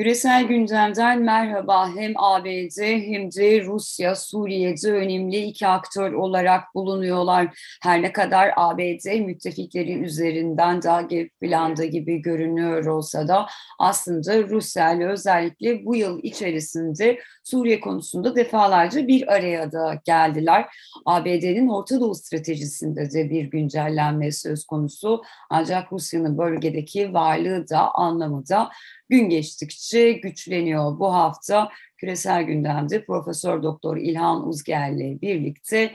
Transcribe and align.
Küresel 0.00 0.44
gündemden 0.44 1.22
merhaba. 1.22 1.96
Hem 1.96 2.12
ABD 2.16 2.82
hem 2.82 3.30
de 3.30 3.64
Rusya 3.64 4.14
Suriye'de 4.14 4.92
önemli 4.92 5.36
iki 5.36 5.66
aktör 5.66 6.12
olarak 6.12 6.74
bulunuyorlar. 6.74 7.48
Her 7.82 8.02
ne 8.02 8.12
kadar 8.12 8.52
ABD 8.56 9.20
müttefikleri 9.20 9.92
üzerinden 9.92 10.82
daha 10.82 11.02
geri 11.02 11.28
planda 11.28 11.84
gibi 11.84 12.22
görünüyor 12.22 12.86
olsa 12.86 13.28
da 13.28 13.46
aslında 13.78 14.48
Rusya 14.48 14.92
ile 14.92 15.06
özellikle 15.06 15.84
bu 15.84 15.96
yıl 15.96 16.20
içerisinde 16.22 17.18
Suriye 17.44 17.80
konusunda 17.80 18.36
defalarca 18.36 19.06
bir 19.06 19.32
araya 19.32 19.72
da 19.72 20.00
geldiler. 20.04 20.66
ABD'nin 21.06 21.68
Orta 21.68 22.00
Doğu 22.00 22.14
stratejisinde 22.14 23.10
de 23.10 23.30
bir 23.30 23.44
güncellenme 23.44 24.32
söz 24.32 24.64
konusu. 24.64 25.22
Ancak 25.50 25.92
Rusya'nın 25.92 26.38
bölgedeki 26.38 27.14
varlığı 27.14 27.68
da 27.68 27.94
anlamı 27.94 28.48
da 28.48 28.70
gün 29.10 29.28
geçtikçe 29.28 30.12
güçleniyor. 30.12 30.98
Bu 30.98 31.14
hafta 31.14 31.68
küresel 31.96 32.42
gündemde 32.42 33.04
Profesör 33.04 33.62
Doktor 33.62 33.96
İlhan 33.96 34.48
Uzger 34.48 34.90
ile 34.90 35.20
birlikte 35.20 35.92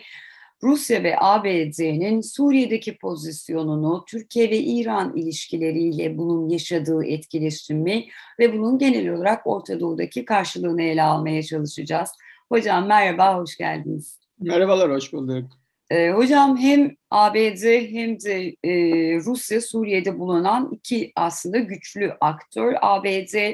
Rusya 0.64 1.04
ve 1.04 1.16
ABD'nin 1.20 2.22
Suriye'deki 2.22 2.98
pozisyonunu, 2.98 4.06
Türkiye 4.08 4.50
ve 4.50 4.58
İran 4.58 5.18
ilişkileriyle 5.18 6.18
bunun 6.18 6.50
yaşadığı 6.50 7.06
etkileşimi 7.06 8.06
ve 8.40 8.54
bunun 8.54 8.78
genel 8.78 9.10
olarak 9.10 9.48
Orta 9.48 9.80
Doğu'daki 9.80 10.26
karşılığını 10.26 10.82
ele 10.82 11.04
almaya 11.04 11.44
çalışacağız. 11.44 12.10
Hocam 12.50 12.88
merhaba, 12.88 13.38
hoş 13.38 13.58
geldiniz. 13.58 14.20
Merhabalar, 14.40 14.92
hoş 14.92 15.14
bulduk. 15.14 15.65
E, 15.92 16.10
hocam 16.10 16.58
hem 16.58 16.96
ABD 17.12 17.64
hem 17.94 18.20
de 18.20 18.56
e, 18.64 18.72
Rusya 19.16 19.62
Suriye'de 19.62 20.20
bulunan 20.20 20.70
iki 20.72 21.12
aslında 21.16 21.58
güçlü 21.58 22.14
aktör. 22.22 22.74
ABD 22.82 23.54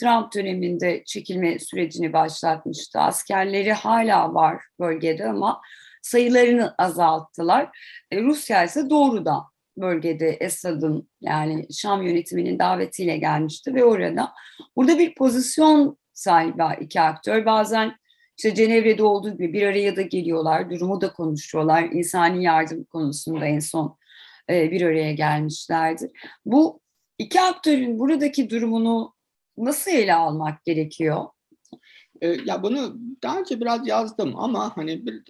Trump 0.00 0.34
döneminde 0.34 1.02
çekilme 1.06 1.58
sürecini 1.58 2.12
başlatmıştı. 2.12 3.00
Askerleri 3.00 3.72
hala 3.72 4.34
var 4.34 4.62
bölgede 4.80 5.26
ama 5.26 5.60
sayılarını 6.02 6.74
azalttılar. 6.78 7.68
E, 8.10 8.22
Rusya 8.22 8.64
ise 8.64 8.90
doğrudan 8.90 9.44
bölgede 9.78 10.28
Esad'ın 10.28 11.08
yani 11.20 11.66
Şam 11.72 12.02
yönetiminin 12.02 12.58
davetiyle 12.58 13.16
gelmişti 13.16 13.74
ve 13.74 13.84
orada 13.84 14.32
burada 14.76 14.98
bir 14.98 15.14
pozisyon 15.14 15.98
sahibi 16.12 16.64
iki 16.80 17.00
aktör. 17.00 17.46
Bazen 17.46 17.92
işte 18.38 18.54
Cenevre'de 18.54 19.02
olduğu 19.02 19.30
gibi 19.30 19.52
bir 19.52 19.62
araya 19.62 19.96
da 19.96 20.02
geliyorlar, 20.02 20.70
durumu 20.70 21.00
da 21.00 21.12
konuşuyorlar. 21.12 21.82
İnsani 21.82 22.44
yardım 22.44 22.84
konusunda 22.84 23.46
en 23.46 23.58
son 23.58 23.96
e, 24.50 24.70
bir 24.70 24.82
araya 24.82 25.12
gelmişlerdi. 25.12 26.12
Bu 26.44 26.80
iki 27.18 27.40
aktörün 27.40 27.98
buradaki 27.98 28.50
durumunu 28.50 29.14
nasıl 29.56 29.90
ele 29.90 30.14
almak 30.14 30.64
gerekiyor? 30.64 31.26
E, 32.20 32.28
ya 32.44 32.62
bunu 32.62 32.96
daha 33.22 33.40
önce 33.40 33.60
biraz 33.60 33.88
yazdım 33.88 34.36
ama 34.36 34.76
hani 34.76 35.06
bir, 35.06 35.22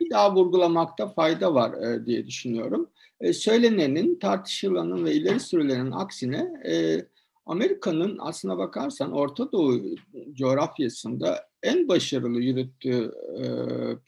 bir 0.00 0.10
daha 0.10 0.34
vurgulamakta 0.34 1.08
fayda 1.08 1.54
var 1.54 1.72
e, 1.72 2.06
diye 2.06 2.26
düşünüyorum. 2.26 2.90
E, 3.20 3.32
söylenenin, 3.32 4.18
tartışılanın 4.18 5.04
ve 5.04 5.14
ileri 5.14 5.40
sürülenin 5.40 5.90
aksine 5.90 6.52
e, 6.66 7.04
Amerika'nın 7.46 8.18
aslına 8.20 8.58
bakarsan 8.58 9.12
Orta 9.12 9.52
Doğu 9.52 9.80
coğrafyasında 10.32 11.49
en 11.62 11.88
başarılı 11.88 12.40
yürüttüğü 12.40 13.12
e, 13.38 13.44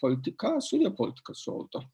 politika 0.00 0.60
Suriye 0.60 0.90
politikası 0.90 1.52
oldu. 1.52 1.84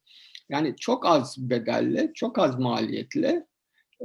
Yani 0.48 0.74
çok 0.76 1.06
az 1.06 1.36
bedelle, 1.38 2.12
çok 2.14 2.38
az 2.38 2.58
maliyetle 2.58 3.46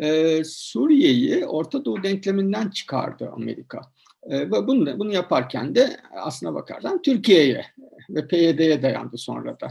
e, 0.02 0.42
Suriye'yi 0.44 1.46
Orta 1.46 1.86
Doğu 1.86 2.04
denkleminden 2.04 2.70
çıkardı 2.70 3.30
Amerika. 3.36 3.82
E, 4.24 4.40
ve 4.40 4.68
bunu, 4.68 5.00
bunu 5.00 5.14
yaparken 5.14 5.76
de 5.76 5.98
aslına 6.12 6.54
bakarsan 6.54 7.02
Türkiye'ye 7.02 7.66
ve 8.10 8.28
PYD'ye 8.28 8.82
dayandı 8.82 9.18
sonra 9.18 9.60
da. 9.60 9.68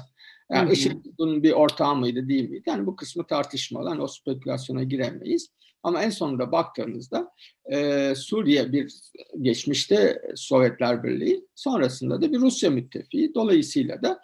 Yani 0.50 0.68
hı 0.68 0.72
IŞİD 0.72 1.04
bunun 1.18 1.42
bir 1.42 1.52
ortağı 1.52 1.96
mıydı 1.96 2.28
değil 2.28 2.50
miydi? 2.50 2.62
Yani 2.66 2.86
bu 2.86 2.96
kısmı 2.96 3.26
tartışmalı. 3.26 3.88
Yani 3.88 4.02
o 4.02 4.06
spekülasyona 4.06 4.82
giremeyiz. 4.82 5.48
Ama 5.82 6.02
en 6.02 6.10
sonunda 6.10 6.52
baktığınızda 6.52 7.30
e, 7.72 8.12
Suriye 8.16 8.72
bir 8.72 8.92
geçmişte 9.40 10.22
Sovyetler 10.34 11.04
Birliği, 11.04 11.46
sonrasında 11.54 12.22
da 12.22 12.32
bir 12.32 12.40
Rusya 12.40 12.70
müttefiği. 12.70 13.34
Dolayısıyla 13.34 14.02
da 14.02 14.20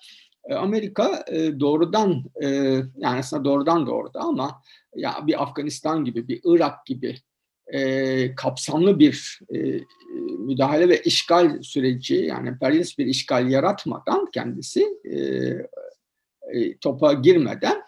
e, 0.49 0.55
Amerika 0.55 1.25
e, 1.29 1.61
doğrudan 1.61 2.25
e, 2.43 2.47
yani 2.97 3.19
aslında 3.19 3.45
doğrudan 3.45 3.87
doğruda 3.87 4.21
ama 4.21 4.63
ya 4.97 5.15
bir 5.27 5.43
Afganistan 5.43 6.05
gibi, 6.05 6.29
bir 6.29 6.41
Irak 6.45 6.87
gibi 6.87 7.17
e, 7.73 8.35
kapsamlı 8.35 8.99
bir 8.99 9.41
e, 9.55 9.81
müdahale 10.39 10.89
ve 10.89 11.03
işgal 11.03 11.63
süreci 11.63 12.15
yani 12.15 12.49
emperyalist 12.49 12.99
bir 12.99 13.07
işgal 13.07 13.51
yaratmadan 13.51 14.27
kendisi 14.35 14.87
e, 15.05 15.17
e, 16.55 16.79
topa 16.79 17.13
girmeden 17.13 17.83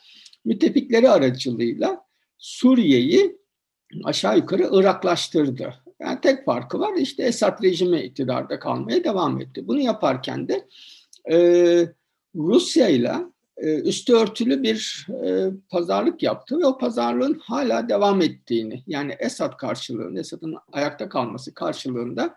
müttefikleri 0.44 1.10
aracılığıyla 1.10 2.04
Suriye'yi 2.38 3.36
aşağı 4.04 4.36
yukarı 4.36 4.68
Iraklaştırdı. 4.72 5.74
Yani 6.00 6.20
tek 6.20 6.44
farkı 6.44 6.78
var 6.80 6.94
işte 6.94 7.22
Esad 7.22 7.62
rejimi 7.62 8.00
iktidarda 8.00 8.58
kalmaya 8.58 9.04
devam 9.04 9.40
etti. 9.40 9.68
Bunu 9.68 9.80
yaparken 9.80 10.48
de 10.48 10.68
e, 11.30 11.36
Rusya 12.34 12.88
ile 12.88 13.14
üstü 13.62 14.12
örtülü 14.12 14.62
bir 14.62 15.06
e, 15.24 15.50
pazarlık 15.68 16.22
yaptı 16.22 16.58
ve 16.58 16.66
o 16.66 16.78
pazarlığın 16.78 17.40
hala 17.42 17.88
devam 17.88 18.22
ettiğini 18.22 18.82
yani 18.86 19.16
Esad 19.18 19.56
karşılığında, 19.56 20.20
Esad'ın 20.20 20.56
ayakta 20.72 21.08
kalması 21.08 21.54
karşılığında 21.54 22.24
e, 22.24 22.34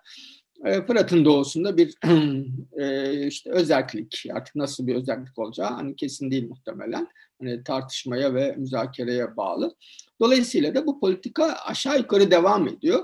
Fırat'ın 0.87 1.25
doğusunda 1.25 1.77
bir 1.77 1.95
e, 2.79 3.27
işte 3.27 3.49
özellik 3.51 4.23
artık 4.33 4.55
nasıl 4.55 4.87
bir 4.87 4.95
özellik 4.95 5.39
olacağı 5.39 5.69
hani 5.69 5.95
kesin 5.95 6.31
değil 6.31 6.47
muhtemelen 6.49 7.07
hani 7.39 7.63
tartışmaya 7.63 8.33
ve 8.33 8.55
müzakereye 8.57 9.37
bağlı. 9.37 9.75
Dolayısıyla 10.21 10.75
da 10.75 10.85
bu 10.85 10.99
politika 10.99 11.55
aşağı 11.65 11.97
yukarı 11.97 12.31
devam 12.31 12.67
ediyor. 12.67 13.03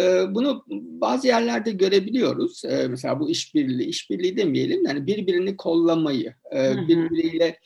E, 0.00 0.34
bunu 0.34 0.64
bazı 0.68 1.26
yerlerde 1.26 1.70
görebiliyoruz. 1.70 2.64
E, 2.64 2.88
mesela 2.88 3.20
bu 3.20 3.30
işbirliği, 3.30 3.88
işbirliği 3.88 4.36
demeyelim 4.36 4.86
yani 4.86 5.06
birbirini 5.06 5.56
kollamayı, 5.56 6.34
e, 6.54 6.88
birbiriyle 6.88 7.58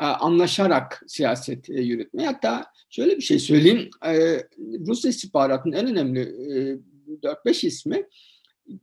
e, 0.00 0.04
anlaşarak 0.04 1.02
siyaset 1.06 1.68
yürütmeyi. 1.68 2.28
Hatta 2.28 2.66
şöyle 2.90 3.16
bir 3.16 3.22
şey 3.22 3.38
söyleyeyim. 3.38 3.90
Rus 4.86 5.04
istihbaratının 5.04 5.76
en 5.76 5.86
önemli 5.86 6.20
e, 6.20 6.78
4-5 7.22 7.66
ismi 7.66 8.06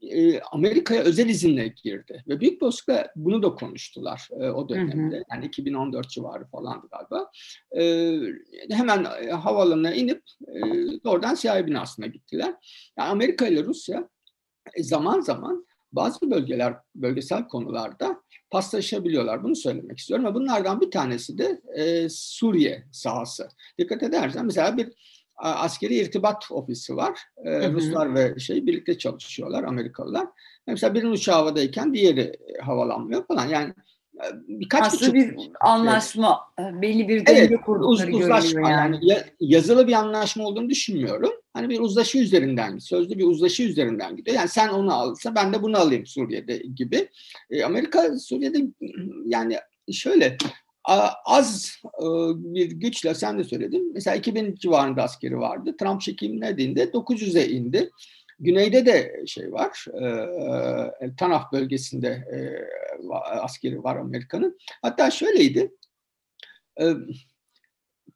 e, 0.02 0.40
Amerika'ya 0.40 1.02
özel 1.02 1.30
izinle 1.30 1.68
girdi 1.84 2.24
ve 2.28 2.40
bir 2.40 2.62
olasılıkla 2.62 3.12
bunu 3.16 3.44
da 3.44 3.56
konuştular 3.56 4.30
e, 4.32 4.50
o 4.50 4.70
dönemde. 4.70 5.16
Hı 5.16 5.20
hı. 5.20 5.24
Yani 5.32 5.46
2014 5.46 6.10
civarı 6.10 6.46
falandı 6.46 6.88
galiba. 6.92 7.32
E, 7.78 8.76
hemen 8.76 9.06
e, 9.22 9.32
havalarına 9.32 9.94
inip 9.94 10.22
e, 10.48 10.62
oradan 11.10 11.36
CIA 11.36 11.68
binasına 11.68 12.08
gittiler. 12.08 12.56
Yani 12.98 13.10
Amerika 13.10 13.48
ile 13.48 13.64
Rusya 13.64 14.10
e, 14.76 14.84
zaman 14.84 15.22
zaman 15.22 15.68
bazı 15.92 16.32
bölgeler, 16.32 16.76
bölgesel 16.96 17.48
konularda 17.48 18.22
paslaşabiliyorlar. 18.50 19.44
Bunu 19.44 19.56
söylemek 19.56 19.98
istiyorum. 19.98 20.26
Ve 20.26 20.34
bunlardan 20.34 20.82
bir 20.82 20.92
tanesi 20.92 21.38
de 21.38 21.62
e, 21.76 22.10
Suriye 22.10 22.84
sahası. 22.92 23.50
Dikkat 23.80 24.04
edersen 24.04 24.46
mesela 24.46 24.78
bir 24.78 24.94
askeri 25.38 25.96
irtibat 25.96 26.52
ofisi 26.52 26.96
var. 26.96 27.20
Ee, 27.46 27.72
Ruslar 27.72 28.16
ve 28.16 28.40
şey 28.40 28.66
birlikte 28.66 28.98
çalışıyorlar 28.98 29.64
Amerikalılar. 29.64 30.28
Mesela 30.68 30.94
birinin 30.94 31.12
uçağı 31.12 31.36
havadayken 31.36 31.94
diğeri 31.94 32.22
e, 32.22 32.62
havalanmıyor 32.62 33.28
falan. 33.28 33.46
Yani 33.46 33.74
e, 34.16 34.26
birkaç 34.48 34.84
Aslında 34.84 35.14
bir 35.14 35.36
anlaşma, 35.62 36.40
şey. 36.60 36.82
belli 36.82 37.08
bir 37.08 37.26
denge 37.26 37.40
evet, 37.40 37.62
kurdukları 37.62 38.12
uz, 38.12 38.22
uzlaşma, 38.22 38.72
yani. 38.72 39.00
yani. 39.02 39.24
Yazılı 39.40 39.88
bir 39.88 39.94
anlaşma 39.94 40.44
olduğunu 40.44 40.70
düşünmüyorum. 40.70 41.32
Hani 41.54 41.70
bir 41.70 41.80
uzlaşı 41.80 42.18
üzerinden, 42.18 42.78
sözlü 42.78 43.18
bir 43.18 43.26
uzlaşı 43.26 43.64
üzerinden 43.64 44.16
gidiyor. 44.16 44.38
Yani 44.38 44.50
sen 44.50 44.70
onu 44.70 44.94
alırsa 44.94 45.36
ben 45.36 45.54
de 45.54 45.62
bunu 45.62 45.78
alayım 45.78 46.06
Suriye'de 46.06 46.58
gibi. 46.58 47.10
E, 47.50 47.64
Amerika 47.64 48.20
Suriye'de 48.20 48.64
yani 49.26 49.58
şöyle 49.92 50.38
az 51.26 51.78
e, 51.86 52.06
bir 52.36 52.72
güçle 52.72 53.14
sen 53.14 53.40
de 53.40 53.44
söyledin. 53.44 53.94
Mesela 53.94 54.16
2000 54.16 54.56
civarında 54.56 55.04
askeri 55.04 55.38
vardı. 55.38 55.76
Trump 55.80 56.02
çekimlediğinde 56.02 56.84
900'e 56.84 57.50
indi. 57.50 57.90
Güneyde 58.40 58.86
de 58.86 59.24
şey 59.28 59.52
var, 59.52 59.86
e, 61.02 61.16
Tanaf 61.16 61.52
bölgesinde 61.52 62.08
e, 62.08 62.38
askeri 63.14 63.84
var 63.84 63.96
Amerika'nın. 63.96 64.58
Hatta 64.82 65.12
şöyleydi, 65.12 65.72
e, 66.82 66.94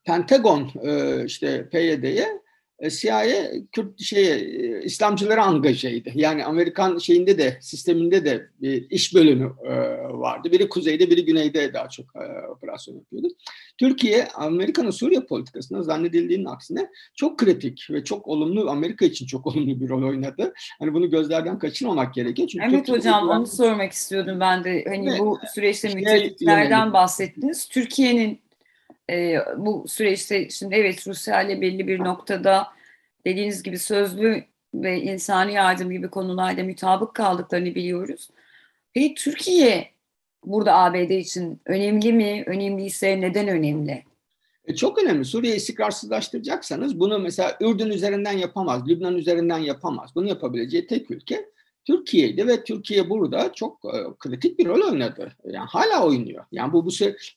Pentagon 0.04 0.72
e, 0.84 1.26
işte 1.26 1.70
PYD'ye 1.70 2.24
e, 2.24 2.41
CIA 2.90 3.52
Kürt 3.72 4.02
şeye 4.02 4.36
e, 4.36 4.84
İslamcıları 4.84 5.42
angajeydi. 5.42 6.12
Yani 6.16 6.46
Amerikan 6.46 6.98
şeyinde 6.98 7.38
de 7.38 7.58
sisteminde 7.62 8.26
de 8.26 8.48
bir 8.62 8.90
iş 8.90 9.16
bölümü 9.16 9.54
e, 9.64 9.72
vardı. 10.14 10.52
Biri 10.52 10.70
kuzeyde, 10.70 11.10
biri 11.10 11.26
güneyde 11.26 11.74
daha 11.74 11.90
çok 11.90 12.06
operasyon 12.50 12.96
yapıyordu. 12.96 13.28
Türkiye 13.78 14.28
Amerika'nın 14.28 14.92
Suriye 14.92 15.22
politikasında 15.22 15.84
zannedildiğinin 15.84 16.46
aksine 16.46 16.90
çok 17.16 17.40
kritik 17.40 17.88
ve 17.92 18.04
çok 18.04 18.28
olumlu 18.28 18.70
Amerika 18.70 19.06
için 19.06 19.26
çok 19.26 19.48
olumlu 19.48 19.80
bir 19.82 19.90
rol 19.90 20.04
oynadı. 20.04 20.54
Hani 20.80 20.94
bunu 20.94 21.10
gözlerden 21.10 21.60
kaçırmamak 21.60 22.14
gerekiyor. 22.14 22.48
Çünkü 22.48 22.66
evet 22.66 22.78
Türkiye 22.78 22.98
hocam 22.98 23.30
onu 23.30 23.48
sormak 23.48 23.92
istiyordum 23.92 24.40
ben 24.40 24.64
de. 24.64 24.86
Hani 24.88 25.10
evet, 25.10 25.20
bu 25.20 25.40
süreçte 25.54 25.90
şey, 25.90 25.96
müttefiklerden 25.96 26.94
bahsettiniz. 26.94 27.68
Türkiye'nin 27.68 28.40
e, 29.10 29.38
bu 29.58 29.86
süreçte 29.88 30.50
şimdi 30.50 30.76
evet 30.76 31.08
Rusya 31.08 31.42
ile 31.42 31.62
belli 31.62 31.88
bir 31.88 32.00
noktada 32.00 32.68
dediğiniz 33.26 33.64
gibi 33.64 33.80
sözlü 33.80 34.44
ve 34.74 35.02
insani 35.02 35.54
yardım 35.54 35.92
gibi 35.92 36.10
konularda 36.10 36.64
mütabık 36.64 37.14
kaldıklarını 37.14 37.76
biliyoruz. 37.76 38.30
Peki 38.94 39.14
Türkiye 39.14 39.92
burada 40.46 40.76
ABD 40.76 41.10
için 41.10 41.62
önemli 41.66 42.14
mi? 42.14 42.44
Önemliyse 42.46 43.22
neden 43.22 43.48
önemli? 43.48 44.04
E 44.66 44.76
çok 44.76 45.04
önemli. 45.04 45.26
Suriye'yi 45.26 45.58
istikrarsızlaştıracaksanız 45.58 47.00
bunu 47.00 47.20
mesela 47.20 47.58
Ürdün 47.62 47.90
üzerinden 47.90 48.38
yapamaz, 48.38 48.88
Lübnan 48.88 49.16
üzerinden 49.16 49.58
yapamaz. 49.58 50.12
Bunu 50.16 50.28
yapabileceği 50.28 50.88
tek 50.88 51.12
ülke 51.12 51.46
Türkiye'ydi 51.86 52.48
ve 52.48 52.64
Türkiye 52.64 53.10
burada 53.10 53.54
çok 53.54 53.86
e, 53.86 53.98
kritik 54.20 54.60
bir 54.60 54.66
rol 54.66 54.92
oynadı. 54.92 55.36
Yani 55.46 55.68
hala 55.68 56.06
oynuyor. 56.06 56.46
Yani 56.52 56.74
bu 56.74 56.86
bu 56.86 56.90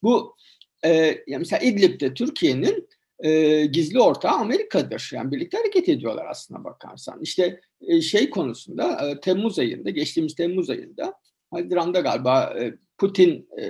bu 0.03 0.37
e, 0.85 1.25
mesela 1.39 1.61
İdlib'de 1.61 2.15
Türkiye'nin 2.15 2.89
e, 3.19 3.67
gizli 3.67 4.01
ortağı 4.01 4.33
Amerika'dır. 4.33 5.11
Yani 5.15 5.33
birlikte 5.33 5.59
hareket 5.59 5.89
ediyorlar 5.89 6.27
aslına 6.27 6.65
bakarsan. 6.65 7.21
İşte 7.23 7.61
e, 7.81 8.01
şey 8.01 8.31
konusunda 8.31 9.11
e, 9.11 9.21
Temmuz 9.21 9.59
ayında, 9.59 9.91
geçtiğimiz 9.91 10.35
Temmuz 10.35 10.71
ayında 10.71 11.15
Haziran'da 11.51 12.01
galiba 12.01 12.55
e, 12.61 12.75
Putin 12.99 13.49
e, 13.61 13.65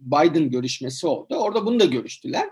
Biden 0.00 0.50
görüşmesi 0.50 1.06
oldu. 1.06 1.34
Orada 1.34 1.66
bunu 1.66 1.80
da 1.80 1.84
görüştüler. 1.84 2.48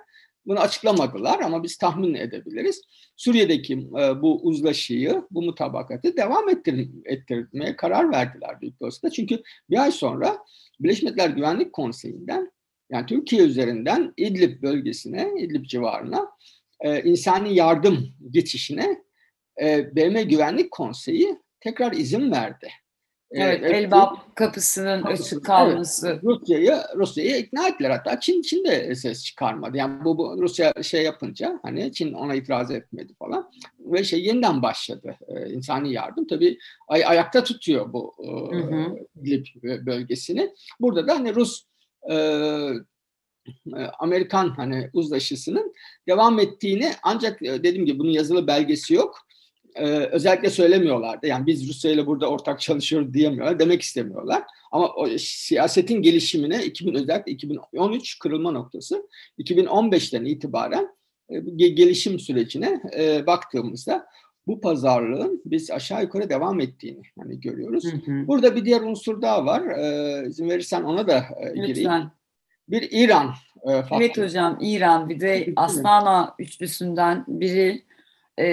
Bunu 0.46 0.60
açıklamadılar 0.60 1.40
ama 1.40 1.62
biz 1.62 1.76
tahmin 1.76 2.14
edebiliriz. 2.14 2.82
Suriye'deki 3.16 3.74
e, 3.74 4.22
bu 4.22 4.40
uzlaşıyı, 4.42 5.22
bu 5.30 5.42
mutabakatı 5.42 6.16
devam 6.16 6.48
ettir, 6.48 6.88
ettirmeye 7.04 7.76
karar 7.76 8.12
verdiler 8.12 8.60
büyük 8.60 8.82
olasılıkla. 8.82 9.10
Çünkü 9.10 9.42
bir 9.70 9.82
ay 9.82 9.92
sonra 9.92 10.38
Birleşmiş 10.80 11.02
Milletler 11.02 11.30
Güvenlik 11.30 11.72
Konseyi'nden 11.72 12.52
yani 12.90 13.06
Türkiye 13.06 13.42
üzerinden 13.42 14.14
İdlib 14.16 14.62
bölgesine, 14.62 15.30
İdlib 15.38 15.64
civarına 15.64 16.30
e, 16.80 17.02
insani 17.02 17.54
yardım 17.54 18.08
geçişine 18.30 19.02
e, 19.62 19.96
BM 19.96 20.22
Güvenlik 20.22 20.70
Konseyi 20.70 21.38
tekrar 21.60 21.92
izin 21.92 22.32
verdi. 22.32 22.68
E, 23.30 23.42
evet, 23.42 23.60
evet 23.62 23.74
Elbap 23.74 24.36
kapısının 24.36 25.02
açık 25.02 25.44
kalması. 25.44 26.08
Evet, 26.08 26.24
Rusya'yı 26.24 26.76
Rusya'yı 26.96 27.36
ikna 27.36 27.68
ettiler 27.68 27.90
hatta 27.90 28.20
Çin 28.20 28.42
Çin 28.42 28.64
de 28.64 28.94
ses 28.94 29.24
çıkarmadı. 29.24 29.76
Yani 29.76 30.04
bu, 30.04 30.18
bu 30.18 30.42
Rusya 30.42 30.72
şey 30.82 31.02
yapınca 31.02 31.60
hani 31.62 31.92
Çin 31.92 32.12
ona 32.12 32.34
itiraz 32.34 32.70
etmedi 32.70 33.14
falan 33.14 33.50
ve 33.78 34.04
şey 34.04 34.24
yeniden 34.24 34.62
başladı 34.62 35.16
e, 35.28 35.50
insani 35.50 35.92
yardım. 35.92 36.26
Tabii 36.26 36.58
ay, 36.88 37.04
ayakta 37.04 37.44
tutuyor 37.44 37.92
bu 37.92 38.14
e, 38.22 38.28
İdlib 39.20 39.46
bölgesini. 39.62 40.54
Burada 40.80 41.08
da 41.08 41.14
hani 41.14 41.34
Rus 41.34 41.66
Amerikan 43.98 44.48
hani 44.48 44.90
uzlaşısının 44.92 45.74
devam 46.08 46.38
ettiğini 46.38 46.92
ancak 47.02 47.42
e, 47.42 47.64
dediğim 47.64 47.86
gibi 47.86 47.98
bunun 47.98 48.10
yazılı 48.10 48.46
belgesi 48.46 48.94
yok. 48.94 49.26
Ee, 49.76 49.84
özellikle 49.86 50.50
söylemiyorlardı. 50.50 51.26
Yani 51.26 51.46
biz 51.46 51.68
Rusya 51.68 51.90
ile 51.90 52.06
burada 52.06 52.30
ortak 52.30 52.60
çalışıyoruz 52.60 53.14
diyemiyorlar. 53.14 53.58
Demek 53.58 53.82
istemiyorlar. 53.82 54.42
Ama 54.72 54.94
o 54.94 55.08
siyasetin 55.18 56.02
gelişimine 56.02 56.64
2000 56.64 56.94
özellikle 56.94 57.32
2013 57.32 58.18
kırılma 58.18 58.50
noktası 58.50 59.08
2015'ten 59.38 60.24
itibaren 60.24 60.88
e, 61.28 61.40
gelişim 61.56 62.18
sürecine 62.18 62.80
e, 62.98 63.26
baktığımızda 63.26 64.06
bu 64.46 64.60
pazarlığın 64.60 65.42
biz 65.44 65.70
aşağı 65.70 66.02
yukarı 66.02 66.30
devam 66.30 66.60
ettiğini 66.60 67.02
hani 67.18 67.40
görüyoruz. 67.40 67.84
Hı 67.84 67.96
hı. 67.96 68.26
Burada 68.26 68.56
bir 68.56 68.64
diğer 68.64 68.80
unsur 68.80 69.22
daha 69.22 69.46
var. 69.46 69.62
E, 69.62 70.26
izin 70.28 70.48
verirsen 70.48 70.82
ona 70.82 71.08
da 71.08 71.24
e, 71.40 71.48
gireyim. 71.48 71.76
Lütfen. 71.76 72.10
Bir 72.68 72.88
İran 72.90 73.34
e, 73.62 73.70
faktörü. 73.70 74.04
Evet 74.04 74.18
hocam 74.18 74.58
İran 74.60 75.08
bir 75.08 75.20
de 75.20 75.52
Astana 75.56 76.34
üçlüsünden 76.38 77.24
biri 77.28 77.82
e, 78.38 78.46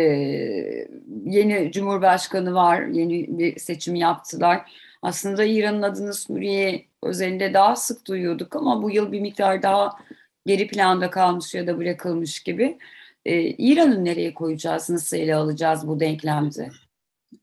yeni 1.25 1.71
cumhurbaşkanı 1.71 2.53
var. 2.53 2.81
Yeni 2.81 3.37
bir 3.37 3.59
seçim 3.59 3.95
yaptılar. 3.95 4.71
Aslında 5.01 5.45
İran'ın 5.45 5.81
adını 5.81 6.13
Suriye 6.13 6.85
özelinde 7.03 7.53
daha 7.53 7.75
sık 7.75 8.07
duyuyorduk 8.07 8.55
ama 8.55 8.83
bu 8.83 8.91
yıl 8.91 9.11
bir 9.11 9.21
miktar 9.21 9.61
daha 9.61 9.97
geri 10.45 10.67
planda 10.67 11.09
kalmış 11.09 11.53
ya 11.53 11.67
da 11.67 11.77
bırakılmış 11.77 12.39
gibi. 12.43 12.77
Ee, 13.25 13.41
İran'ı 13.41 14.05
nereye 14.05 14.33
koyacağız, 14.33 14.89
nasıl 14.89 15.17
ele 15.17 15.35
alacağız 15.35 15.87
bu 15.87 15.99
denklemde? 15.99 16.69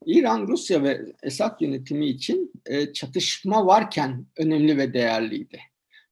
İran, 0.05 0.47
Rusya 0.47 0.83
ve 0.83 1.05
Esad 1.23 1.61
yönetimi 1.61 2.05
için 2.05 2.51
e, 2.65 2.93
çatışma 2.93 3.65
varken 3.65 4.25
önemli 4.37 4.77
ve 4.77 4.93
değerliydi. 4.93 5.59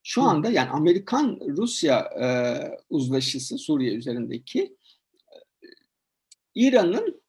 Şu 0.04 0.24
anda 0.24 0.50
yani 0.50 0.70
Amerikan-Rusya 0.70 2.00
e, 2.00 2.28
uzlaşısı 2.90 3.58
Suriye 3.58 3.94
üzerindeki 3.94 4.62
e, 4.62 4.76
İran'ın 6.56 7.22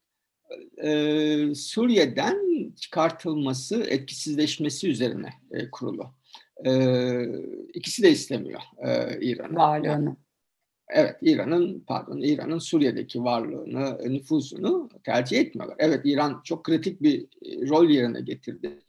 e, 0.83 1.55
Suriye'den 1.55 2.37
çıkartılması, 2.77 3.83
etkisizleşmesi 3.83 4.91
üzerine 4.91 5.31
e, 5.51 5.71
kurulu. 5.71 6.15
E, 6.67 6.73
ikisi 7.75 8.03
de 8.03 8.11
istemiyor 8.11 8.61
e. 8.87 9.57
Varlığını. 9.57 10.17
Evet, 10.93 11.17
İran'ın 11.23 11.81
pardon, 11.87 12.19
İran'ın 12.19 12.59
Suriye'deki 12.59 13.25
varlığını, 13.25 13.99
nüfuzunu 14.13 14.89
tercih 15.05 15.39
etmiyorlar. 15.39 15.77
Evet, 15.79 16.01
İran 16.05 16.41
çok 16.45 16.65
kritik 16.65 17.03
bir 17.03 17.27
rol 17.69 17.89
yerine 17.89 18.21
getirdi 18.21 18.81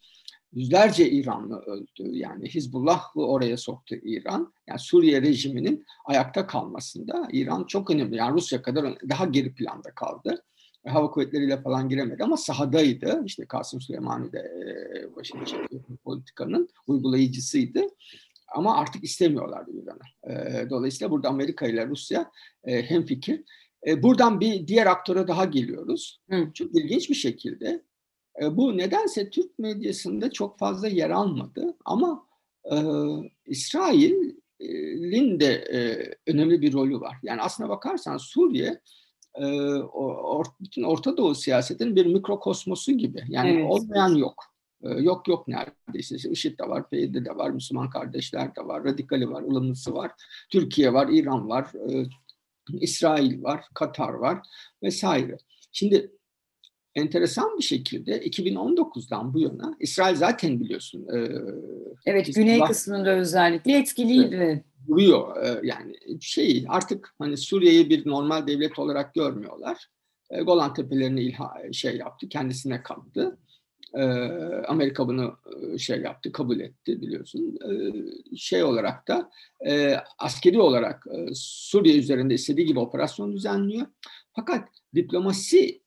yüzlerce 0.53 1.09
İranlı 1.09 1.59
öldü. 1.59 2.17
Yani 2.17 2.49
Hizbullah'ı 2.49 3.25
oraya 3.25 3.57
soktu 3.57 3.95
İran. 4.03 4.53
Yani 4.67 4.79
Suriye 4.79 5.21
rejiminin 5.21 5.85
ayakta 6.05 6.47
kalmasında 6.47 7.27
İran 7.31 7.63
çok 7.63 7.89
önemli. 7.89 8.15
Yani 8.15 8.33
Rusya 8.33 8.61
kadar 8.61 8.85
daha 9.09 9.25
geri 9.25 9.53
planda 9.53 9.91
kaldı. 9.95 10.43
Hava 10.87 11.11
kuvvetleriyle 11.11 11.61
falan 11.61 11.89
giremedi 11.89 12.23
ama 12.23 12.37
sahadaydı. 12.37 13.21
İşte 13.25 13.45
Kasım 13.45 13.81
Süleymani 13.81 14.31
de 14.31 14.39
e, 14.39 15.15
başını 15.15 15.45
çekiyor 15.45 15.81
politikanın 16.03 16.69
uygulayıcısıydı. 16.87 17.81
Ama 18.55 18.77
artık 18.77 19.03
istemiyorlardı 19.03 19.71
İran'ı. 19.71 20.33
E, 20.33 20.69
dolayısıyla 20.69 21.11
burada 21.11 21.29
Amerika 21.29 21.67
ile 21.67 21.87
Rusya 21.87 22.31
e, 22.63 22.81
hemfikir. 22.81 23.43
Buradan 23.97 24.39
bir 24.39 24.67
diğer 24.67 24.85
aktöre 24.85 25.27
daha 25.27 25.45
geliyoruz. 25.45 26.21
Hı. 26.29 26.47
Çok 26.53 26.75
ilginç 26.75 27.09
bir 27.09 27.15
şekilde 27.15 27.83
e, 28.41 28.57
bu 28.57 28.77
nedense 28.77 29.29
Türk 29.29 29.59
medyasında 29.59 30.31
çok 30.31 30.59
fazla 30.59 30.87
yer 30.87 31.09
almadı 31.09 31.77
ama 31.85 32.27
e, 32.71 32.75
İsrail'in 33.45 35.39
de 35.39 35.53
e, 35.53 35.79
önemli 36.31 36.61
bir 36.61 36.73
rolü 36.73 36.99
var. 36.99 37.17
Yani 37.23 37.41
aslına 37.41 37.69
bakarsan 37.69 38.17
Suriye 38.17 38.81
e, 39.35 39.45
or, 39.83 40.45
bütün 40.59 40.83
Orta 40.83 41.17
Doğu 41.17 41.35
siyasetinin 41.35 41.95
bir 41.95 42.05
mikrokosmosu 42.05 42.91
gibi. 42.91 43.23
Yani 43.27 43.49
evet. 43.49 43.71
olmayan 43.71 44.15
yok. 44.15 44.50
E, 44.83 44.89
yok 44.89 45.27
yok 45.27 45.47
neredeyse. 45.47 46.29
IŞİD 46.29 46.59
de 46.59 46.69
var, 46.69 46.89
PYD 46.89 47.25
de 47.25 47.35
var, 47.35 47.49
Müslüman 47.49 47.89
kardeşler 47.89 48.55
de 48.55 48.61
var, 48.61 48.83
radikali 48.83 49.29
var, 49.29 49.41
ılımlısı 49.41 49.93
var, 49.93 50.11
Türkiye 50.51 50.93
var, 50.93 51.09
İran 51.11 51.49
var, 51.49 51.67
e, 51.89 52.05
İsrail 52.73 53.43
var, 53.43 53.65
Katar 53.73 54.13
var 54.13 54.39
vesaire. 54.83 55.37
Şimdi 55.71 56.11
enteresan 56.95 57.57
bir 57.57 57.63
şekilde 57.63 58.25
2019'dan 58.25 59.33
bu 59.33 59.39
yana 59.39 59.75
İsrail 59.79 60.15
zaten 60.15 60.59
biliyorsun. 60.59 61.07
E, 61.15 61.27
evet 62.05 62.35
güney 62.35 62.59
kısmında 62.59 63.09
özellikle 63.17 63.77
etkiliydi. 63.77 64.63
Duruyor 64.87 65.43
e, 65.43 65.59
yani 65.63 65.95
şey 66.21 66.65
artık 66.67 67.13
hani 67.19 67.37
Suriye'yi 67.37 67.89
bir 67.89 68.07
normal 68.07 68.47
devlet 68.47 68.79
olarak 68.79 69.13
görmüyorlar. 69.13 69.87
E, 70.29 70.41
Golan 70.41 70.73
Tepelerini 70.73 71.21
ilha, 71.21 71.53
şey 71.71 71.97
yaptı 71.97 72.29
kendisine 72.29 72.83
kaldı. 72.83 73.37
E, 73.93 74.03
Amerika 74.67 75.07
bunu 75.07 75.37
e, 75.73 75.77
şey 75.77 76.01
yaptı 76.01 76.31
kabul 76.31 76.59
etti 76.59 77.01
biliyorsun. 77.01 77.59
E, 77.69 77.71
şey 78.37 78.63
olarak 78.63 79.07
da 79.07 79.31
e, 79.67 79.95
askeri 80.17 80.59
olarak 80.59 81.07
e, 81.11 81.27
Suriye 81.33 81.97
üzerinde 81.97 82.33
istediği 82.33 82.65
gibi 82.65 82.79
operasyon 82.79 83.33
düzenliyor. 83.33 83.87
Fakat 84.33 84.69
diplomasi 84.95 85.81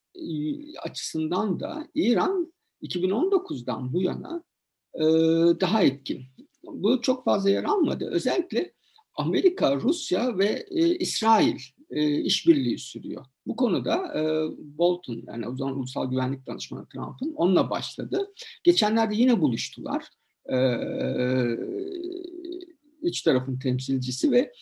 açısından 0.82 1.60
da 1.60 1.88
İran 1.94 2.52
2019'dan 2.82 3.92
bu 3.92 4.02
yana 4.02 4.44
e, 4.94 5.02
daha 5.60 5.82
etkin. 5.82 6.22
Bu 6.62 7.00
çok 7.00 7.24
fazla 7.24 7.50
yer 7.50 7.64
almadı. 7.64 8.10
Özellikle 8.10 8.72
Amerika, 9.14 9.76
Rusya 9.76 10.38
ve 10.38 10.66
e, 10.70 10.96
İsrail 10.98 11.58
e, 11.94 12.20
işbirliği 12.20 12.78
sürüyor. 12.78 13.24
Bu 13.46 13.56
konuda 13.56 13.94
e, 14.18 14.22
Bolton 14.78 15.22
yani 15.26 15.48
o 15.48 15.56
zaman 15.56 15.78
Ulusal 15.78 16.10
Güvenlik 16.10 16.46
Danışmanı 16.46 16.86
Trump'ın 16.86 17.32
onunla 17.34 17.70
başladı. 17.70 18.32
Geçenlerde 18.64 19.14
yine 19.16 19.40
buluştular. 19.40 20.04
E, 20.52 20.56
üç 23.02 23.22
tarafın 23.22 23.58
temsilcisi 23.58 24.32
ve 24.32 24.52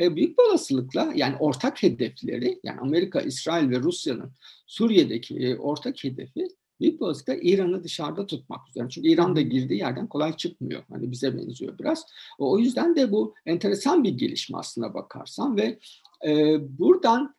e, 0.00 0.16
büyük 0.16 0.38
bir 0.38 0.42
olasılıkla 0.50 1.12
yani 1.14 1.36
ortak 1.36 1.82
hedefleri 1.82 2.60
yani 2.64 2.80
Amerika, 2.80 3.20
İsrail 3.20 3.70
ve 3.70 3.78
Rusya'nın 3.78 4.32
Suriye'deki 4.66 5.36
e, 5.36 5.56
ortak 5.56 6.04
hedefi 6.04 6.48
büyük 6.80 7.00
bir 7.00 7.04
olasılıkla 7.04 7.34
İran'ı 7.34 7.84
dışarıda 7.84 8.26
tutmak 8.26 8.68
üzere. 8.68 8.88
Çünkü 8.88 9.08
İran 9.08 9.36
da 9.36 9.40
girdiği 9.40 9.78
yerden 9.78 10.06
kolay 10.06 10.36
çıkmıyor. 10.36 10.82
Hani 10.90 11.10
bize 11.10 11.36
benziyor 11.38 11.78
biraz. 11.78 12.06
O 12.38 12.58
yüzden 12.58 12.96
de 12.96 13.12
bu 13.12 13.34
enteresan 13.46 14.04
bir 14.04 14.10
gelişme 14.10 14.58
aslına 14.58 14.94
bakarsan 14.94 15.56
ve 15.56 15.78
e, 16.26 16.56
buradan 16.78 17.34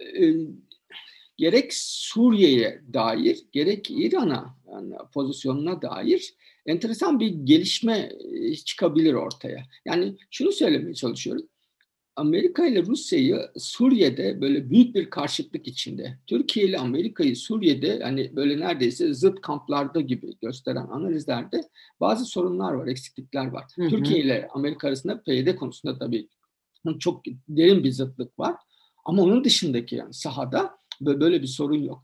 e, 0.00 0.34
gerek 1.36 1.74
Suriye'ye 1.74 2.82
dair 2.92 3.38
gerek 3.52 3.90
İran'a 3.90 4.56
yani 4.72 4.94
pozisyonuna 5.14 5.82
dair 5.82 6.34
enteresan 6.66 7.20
bir 7.20 7.28
gelişme 7.28 8.12
e, 8.32 8.54
çıkabilir 8.54 9.14
ortaya. 9.14 9.64
Yani 9.84 10.16
şunu 10.30 10.52
söylemeye 10.52 10.94
çalışıyorum. 10.94 11.48
Amerika 12.16 12.66
ile 12.66 12.82
Rusya'yı 12.82 13.50
Suriye'de 13.56 14.40
böyle 14.40 14.70
büyük 14.70 14.94
bir 14.94 15.10
karşıtlık 15.10 15.68
içinde, 15.68 16.18
Türkiye 16.26 16.66
ile 16.66 16.78
Amerika'yı 16.78 17.36
Suriye'de 17.36 18.00
hani 18.02 18.36
böyle 18.36 18.60
neredeyse 18.60 19.14
zıt 19.14 19.40
kamplarda 19.40 20.00
gibi 20.00 20.34
gösteren 20.42 20.86
analizlerde 20.86 21.64
bazı 22.00 22.24
sorunlar 22.24 22.72
var, 22.72 22.86
eksiklikler 22.86 23.46
var. 23.46 23.64
Hı 23.76 23.82
hı. 23.82 23.88
Türkiye 23.88 24.20
ile 24.20 24.48
Amerika 24.54 24.88
arasında 24.88 25.22
PYD 25.22 25.56
konusunda 25.56 25.98
tabii 25.98 26.28
çok 26.98 27.22
derin 27.48 27.84
bir 27.84 27.92
zıtlık 27.92 28.38
var. 28.38 28.56
Ama 29.04 29.22
onun 29.22 29.44
dışındaki 29.44 29.96
yani 29.96 30.14
sahada 30.14 30.76
böyle 31.00 31.42
bir 31.42 31.46
sorun 31.46 31.82
yok. 31.82 32.02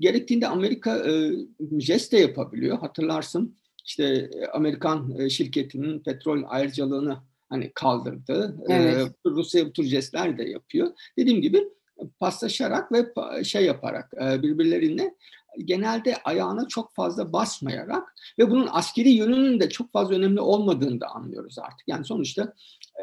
Gerektiğinde 0.00 0.48
Amerika 0.48 0.98
e, 0.98 1.32
jest 1.78 2.12
de 2.12 2.18
yapabiliyor. 2.18 2.78
Hatırlarsın 2.78 3.56
işte 3.84 4.04
e, 4.04 4.46
Amerikan 4.46 5.18
e, 5.18 5.30
şirketinin 5.30 6.00
petrol 6.00 6.42
ayrıcalığını 6.46 7.18
hani 7.48 7.72
kaldırdı. 7.74 8.56
E, 8.68 8.74
evet. 8.74 9.12
Rusya 9.26 9.66
bu 9.66 9.72
tür 9.72 9.84
jestler 9.84 10.38
de 10.38 10.42
yapıyor. 10.44 10.92
Dediğim 11.18 11.42
gibi 11.42 11.68
paslaşarak 12.20 12.92
ve 12.92 13.04
şey 13.44 13.64
yaparak 13.64 14.12
birbirlerine 14.42 15.14
genelde 15.58 16.16
ayağına 16.16 16.68
çok 16.68 16.94
fazla 16.94 17.32
basmayarak 17.32 18.14
ve 18.38 18.50
bunun 18.50 18.68
askeri 18.70 19.10
yönünün 19.10 19.60
de 19.60 19.68
çok 19.68 19.92
fazla 19.92 20.14
önemli 20.14 20.40
olmadığını 20.40 21.00
da 21.00 21.06
anlıyoruz 21.08 21.58
artık. 21.58 21.88
Yani 21.88 22.04
sonuçta 22.04 22.54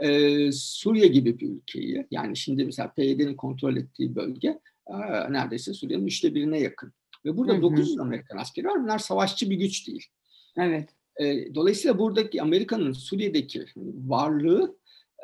e, 0.02 0.52
Suriye 0.52 1.08
gibi 1.08 1.40
bir 1.40 1.50
ülkeyi 1.50 2.08
yani 2.12 2.38
şimdi 2.38 2.66
mesela 2.66 2.94
PYD'nin 2.94 3.36
kontrol 3.36 3.76
ettiği 3.76 4.16
bölge 4.16 4.60
e, 4.88 4.96
neredeyse 5.34 5.74
Suriye'nin 5.74 6.08
üçte 6.08 6.36
birine 6.36 6.60
yakın. 6.60 6.94
Ve 7.26 7.38
burada 7.38 7.54
hı 7.54 7.58
hı. 7.58 7.62
900 7.62 8.00
Amerikan 8.00 8.38
askeri 8.38 8.68
var. 8.68 8.84
Bunlar 8.84 9.00
savaşçı 9.00 9.50
bir 9.50 9.56
güç 9.56 9.88
değil. 9.88 10.06
Evet. 10.58 10.90
E, 11.20 11.56
dolayısıyla 11.56 12.00
buradaki 12.00 12.42
Amerika'nın 12.42 12.94
Suriye'deki 12.94 13.66
varlığı 14.08 14.78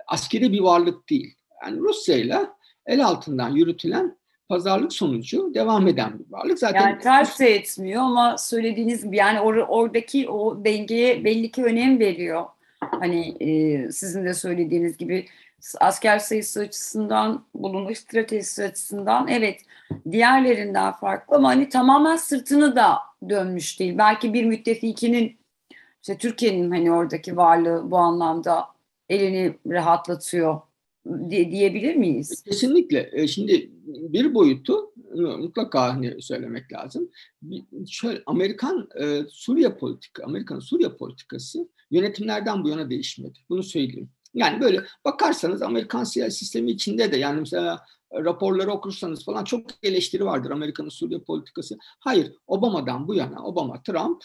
askeri 0.08 0.52
bir 0.52 0.60
varlık 0.60 1.10
değil. 1.10 1.36
Yani 1.64 1.80
Rusya 1.80 2.18
ile 2.18 2.50
el 2.86 3.06
altından 3.06 3.56
yürütülen 3.56 4.18
pazarlık 4.50 4.94
sonucu 4.94 5.54
devam 5.54 5.88
eden 5.88 6.20
bir 6.20 6.32
varlık. 6.32 6.60
Zaten 6.60 6.82
yani 6.82 7.00
ters 7.00 7.40
de 7.40 7.56
etmiyor 7.56 8.02
ama 8.02 8.38
söylediğiniz 8.38 9.04
gibi 9.04 9.18
yani 9.18 9.40
or 9.40 9.56
oradaki 9.56 10.30
o 10.30 10.66
dengeye 10.66 11.24
belli 11.24 11.52
ki 11.52 11.64
önem 11.64 12.00
veriyor. 12.00 12.46
Hani 12.80 13.36
e, 13.40 13.92
sizin 13.92 14.26
de 14.26 14.34
söylediğiniz 14.34 14.98
gibi 14.98 15.28
asker 15.80 16.20
sayısı 16.20 16.60
açısından, 16.60 17.46
bulunma 17.56 17.96
stratejisi 17.96 18.64
açısından 18.64 19.28
evet 19.28 19.62
diğerlerinden 20.12 20.92
farklı 20.92 21.36
ama 21.36 21.50
hani 21.50 21.70
tamamen 21.70 22.16
sırtını 22.16 22.76
da 22.76 22.98
dönmüş 23.30 23.80
değil. 23.80 23.98
Belki 23.98 24.34
bir 24.34 24.46
müttefikinin 24.46 25.38
işte 26.02 26.18
Türkiye'nin 26.18 26.72
hani 26.72 26.92
oradaki 26.92 27.38
varlığı 27.38 27.92
bu 27.92 27.98
anlamda 27.98 28.68
elini 29.10 29.54
rahatlatıyor 29.68 30.62
diyebilir 31.30 31.96
miyiz? 31.96 32.44
Kesinlikle. 32.44 33.10
E, 33.14 33.28
şimdi 33.28 33.72
bir 33.86 34.34
boyutu 34.34 34.94
e, 35.18 35.22
mutlaka 35.22 35.94
hani 35.94 36.22
söylemek 36.22 36.74
lazım. 36.74 37.10
Şöyle 37.88 38.24
Amerikan 38.26 38.90
e, 39.02 39.22
Suriye 39.30 39.76
politika, 39.76 40.24
Amerikan 40.24 40.60
Suriye 40.60 40.90
politikası 40.90 41.70
yönetimlerden 41.92 42.64
bu 42.64 42.70
yana 42.70 42.90
değişmedi. 42.90 43.40
Bunu 43.50 43.64
söyleyeyim. 43.64 44.10
Yani 44.34 44.62
böyle 44.62 44.84
bakarsanız 45.06 45.62
Amerikan 45.62 46.04
siyasi 46.04 46.38
sistemi 46.38 46.72
içinde 46.72 47.12
de 47.12 47.18
yani 47.18 47.40
mesela 47.40 47.86
raporları 48.14 48.72
okursanız 48.72 49.26
falan 49.26 49.44
çok 49.44 49.66
eleştiri 49.84 50.26
vardır 50.26 50.52
Amerika'nın 50.52 50.90
Suriye 50.90 51.20
politikası. 51.20 51.78
Hayır, 52.00 52.34
Obama'dan 52.48 53.08
bu 53.08 53.16
yana 53.16 53.46
Obama, 53.46 53.84
Trump, 53.84 54.24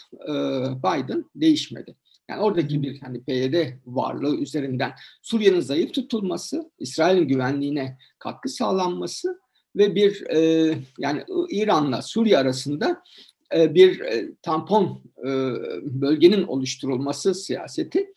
Biden 0.83 1.25
değişmedi. 1.35 1.95
Yani 2.33 2.43
oradaki 2.43 2.83
bir 2.83 3.01
hani 3.01 3.23
PYD 3.23 3.55
varlığı 3.85 4.35
üzerinden 4.37 4.91
Suriye'nin 5.21 5.59
zayıf 5.59 5.93
tutulması, 5.93 6.71
İsrail'in 6.79 7.27
güvenliğine 7.27 7.97
katkı 8.19 8.49
sağlanması 8.49 9.39
ve 9.75 9.95
bir 9.95 10.27
e, 10.29 10.73
yani 10.97 11.23
İran'la 11.49 12.01
Suriye 12.01 12.37
arasında 12.37 13.03
e, 13.55 13.75
bir 13.75 13.99
e, 13.99 14.35
tampon 14.41 15.01
e, 15.17 15.29
bölgenin 15.81 16.43
oluşturulması 16.43 17.35
siyaseti 17.35 18.13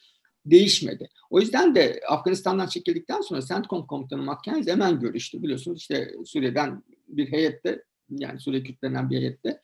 değişmedi. 0.47 1.09
O 1.31 1.41
yüzden 1.41 1.75
de 1.75 2.01
Afganistan'dan 2.09 2.67
çekildikten 2.67 3.21
sonra 3.21 3.41
CENTCOM 3.43 3.87
komutanı 3.87 4.23
McKenzie 4.23 4.73
hemen 4.73 5.01
görüştü. 5.01 5.43
Biliyorsunuz 5.43 5.81
işte 5.81 6.11
Suriye'den 6.25 6.83
bir 7.09 7.33
heyette 7.33 7.83
yani 8.11 8.41
Suriye 8.41 8.63
Kürtlerinden 8.63 9.11
bir 9.11 9.19
heyette 9.19 9.61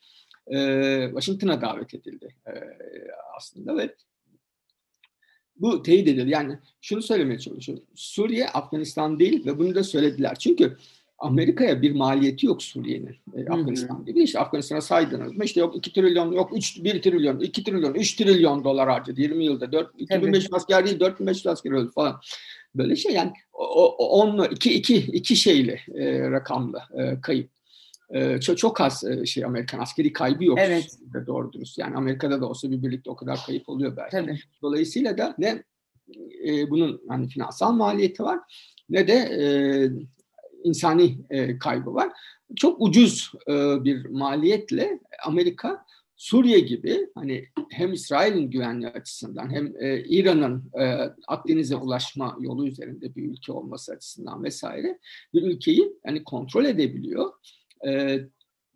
e, 0.46 1.06
Washington'a 1.06 1.60
davet 1.60 1.94
edildi 1.94 2.34
e, 2.46 2.52
aslında 3.36 3.76
ve 3.76 3.94
bu 5.62 5.82
teyit 5.82 6.08
edildi. 6.08 6.30
Yani 6.30 6.58
şunu 6.80 7.02
söylemeye 7.02 7.38
çalışıyorum. 7.38 7.84
Suriye 7.94 8.48
Afganistan 8.48 9.18
değil 9.18 9.46
ve 9.46 9.58
bunu 9.58 9.74
da 9.74 9.84
söylediler. 9.84 10.34
Çünkü 10.34 10.76
Amerika'ya 11.18 11.82
bir 11.82 11.92
maliyeti 11.92 12.46
yok 12.46 12.62
Suriye'nin. 12.62 13.16
E, 13.36 13.50
Afganistan 13.50 14.04
gibi. 14.04 14.22
İşte 14.22 14.38
Afganistan'a 14.38 14.80
saydınız 14.80 15.32
mı? 15.32 15.44
İşte 15.44 15.60
yok 15.60 15.76
2 15.76 15.92
trilyon, 15.92 16.32
yok 16.32 16.50
3, 16.56 16.84
1 16.84 17.02
trilyon, 17.02 17.40
2 17.40 17.64
trilyon, 17.64 17.94
3 17.94 18.16
trilyon 18.16 18.64
dolar 18.64 18.88
harcadı 18.88 19.20
20 19.20 19.44
yılda. 19.44 19.72
4, 19.72 19.90
2500 19.98 20.52
asker 20.52 20.86
değil, 20.86 21.00
4500 21.00 21.46
asker 21.46 21.70
öldü 21.70 21.90
falan. 21.94 22.20
Böyle 22.74 22.96
şey 22.96 23.12
yani 23.12 23.32
o, 23.52 23.86
onla, 24.20 24.46
iki, 24.46 24.74
iki, 24.74 24.96
iki 24.96 25.36
şeyli 25.36 25.80
e, 25.94 26.30
rakamlı 26.30 26.82
e, 26.98 27.20
kayıp. 27.20 27.50
E, 28.12 28.40
çok, 28.40 28.58
çok 28.58 28.80
az 28.80 29.04
e, 29.04 29.26
şey 29.26 29.44
Amerikan 29.44 29.78
askeri 29.78 30.12
kaybı 30.12 30.44
yok. 30.44 30.58
Evet. 30.60 30.98
Doğru 31.26 31.52
dürüst. 31.52 31.78
Yani 31.78 31.96
Amerika'da 31.96 32.40
da 32.40 32.46
olsa 32.48 32.70
bir 32.70 32.82
birlikte 32.82 33.10
o 33.10 33.16
kadar 33.16 33.38
kayıp 33.46 33.68
oluyor 33.68 33.96
belki. 33.96 34.16
Tabii. 34.16 34.38
Dolayısıyla 34.62 35.18
da 35.18 35.34
ne 35.38 35.62
e, 36.46 36.70
bunun 36.70 37.00
hani 37.08 37.28
finansal 37.28 37.72
maliyeti 37.72 38.22
var 38.22 38.38
ne 38.90 39.08
de 39.08 39.12
e, 39.14 39.44
insani 40.64 41.18
e, 41.30 41.58
kaybı 41.58 41.94
var. 41.94 42.08
Çok 42.56 42.80
ucuz 42.80 43.32
e, 43.48 43.84
bir 43.84 44.06
maliyetle 44.06 45.00
Amerika 45.26 45.86
Suriye 46.16 46.60
gibi 46.60 47.06
hani 47.14 47.48
hem 47.70 47.92
İsrail'in 47.92 48.50
güvenliği 48.50 48.90
açısından 48.90 49.50
hem 49.50 49.72
e, 49.80 50.04
İran'ın 50.04 50.70
e, 50.80 50.84
Akdeniz'e 51.28 51.76
ulaşma 51.76 52.36
yolu 52.40 52.66
üzerinde 52.66 53.14
bir 53.14 53.30
ülke 53.30 53.52
olması 53.52 53.92
açısından 53.92 54.44
vesaire 54.44 54.98
bir 55.34 55.42
ülkeyi 55.42 55.92
yani 56.06 56.24
kontrol 56.24 56.64
edebiliyor. 56.64 57.32
E, 57.86 58.20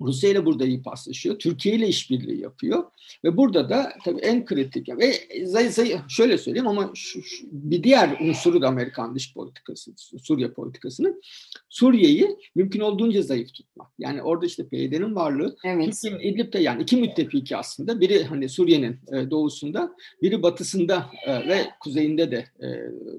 Rusya 0.00 0.30
ile 0.30 0.46
burada 0.46 0.64
iyi 0.66 0.82
paslaşıyor. 0.82 1.38
Türkiye 1.38 1.74
ile 1.74 1.88
işbirliği 1.88 2.40
yapıyor. 2.40 2.84
Ve 3.24 3.36
burada 3.36 3.68
da 3.68 3.92
tabii 4.04 4.20
en 4.20 4.44
kritik 4.44 4.88
ve 4.88 5.12
zay, 5.46 5.68
zay, 5.68 5.96
şöyle 6.08 6.38
söyleyeyim 6.38 6.68
ama 6.68 6.90
şu, 6.94 7.22
şu, 7.22 7.46
bir 7.52 7.82
diğer 7.82 8.20
unsuru 8.20 8.62
da 8.62 8.68
Amerikan 8.68 9.14
dış 9.14 9.34
politikası, 9.34 9.90
Suriye 10.22 10.50
politikasının 10.50 11.22
Suriye'yi 11.68 12.36
mümkün 12.54 12.80
olduğunca 12.80 13.22
zayıf 13.22 13.54
tutmak. 13.54 13.88
Yani 13.98 14.22
orada 14.22 14.46
işte 14.46 14.68
PYD'nin 14.68 15.14
varlığı 15.14 15.56
evet. 15.64 15.84
Türkiye'nin 15.84 16.20
İdlib'de 16.20 16.58
yani 16.58 16.82
iki 16.82 16.96
müttefiki 16.96 17.56
aslında. 17.56 18.00
Biri 18.00 18.24
hani 18.24 18.48
Suriye'nin 18.48 19.00
e, 19.12 19.30
doğusunda, 19.30 19.92
biri 20.22 20.42
batısında 20.42 21.06
e, 21.26 21.48
ve 21.48 21.66
kuzeyinde 21.80 22.30
de 22.30 22.46
e, 22.62 22.68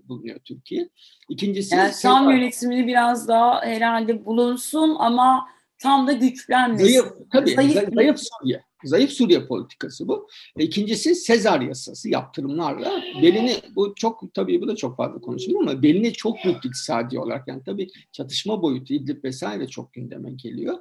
bulunuyor 0.09 0.39
Türkiye. 0.39 0.89
İkincisi 1.29 1.75
yani 1.75 1.93
Şam 2.01 2.31
yönetimini 2.31 2.87
biraz 2.87 3.27
daha 3.27 3.61
herhalde 3.61 4.25
bulunsun 4.25 4.95
ama 4.99 5.56
tam 5.79 6.07
da 6.07 6.11
güçlenmesin. 6.11 6.85
Zayıf, 6.85 7.05
tabii, 7.31 7.55
zayıf, 7.55 7.93
zayıf 7.93 8.19
Suriye. 8.19 8.63
Zayıf 8.83 9.11
Suriye 9.11 9.47
politikası 9.47 10.07
bu. 10.07 10.27
E, 10.59 10.63
ikincisi 10.63 11.15
Sezar 11.15 11.61
yasası 11.61 12.09
yaptırımlarla 12.09 13.01
belini 13.21 13.55
bu 13.75 13.95
çok 13.95 14.33
tabii 14.33 14.61
bu 14.61 14.67
da 14.67 14.75
çok 14.75 14.97
fazla 14.97 15.21
konuşuluyor 15.21 15.61
ama 15.61 15.83
belini 15.83 16.13
çok 16.13 16.37
büyük 16.45 16.65
iktisadi 16.65 17.19
olarak 17.19 17.47
yani 17.47 17.61
tabii 17.65 17.87
çatışma 18.11 18.61
boyutu 18.61 18.93
İdlib 18.93 19.23
vesaire 19.23 19.67
çok 19.67 19.93
gündeme 19.93 20.31
geliyor. 20.31 20.77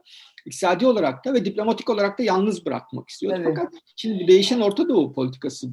İktisadi 0.47 0.87
olarak 0.87 1.25
da 1.25 1.35
ve 1.35 1.45
diplomatik 1.45 1.91
olarak 1.91 2.19
da 2.19 2.23
yalnız 2.23 2.67
bırakmak 2.67 3.09
istiyor. 3.09 3.33
Evet. 3.37 3.47
Fakat 3.49 3.75
şimdi 3.97 4.29
değişen 4.29 4.61
Orta 4.61 4.89
Doğu 4.89 5.13
politikası 5.13 5.69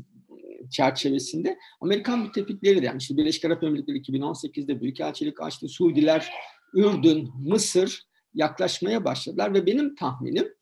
çerçevesinde 0.71 1.57
Amerikan 1.81 2.19
müttefikleri 2.19 2.81
de 2.81 2.85
yani 2.85 2.97
işte 2.97 3.17
Birleşik 3.17 3.45
Arap 3.45 3.63
Emirlikleri 3.63 4.01
2018'de 4.01 4.81
Büyükelçilik 4.81 5.41
açtı. 5.41 5.67
Suudiler 5.67 6.29
Ürdün, 6.73 7.31
Mısır 7.45 8.07
yaklaşmaya 8.33 9.05
başladılar 9.05 9.53
ve 9.53 9.65
benim 9.65 9.95
tahminim 9.95 10.53